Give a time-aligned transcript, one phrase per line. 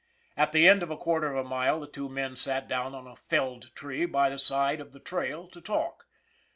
[0.35, 3.05] At the end of a quarter of a mile the two men sat down on
[3.05, 6.05] a felled tree by the side of the trail to talk.